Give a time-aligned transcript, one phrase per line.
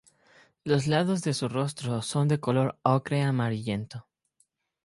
[0.63, 4.07] Los lados de su rostro son de color ocre amarillento.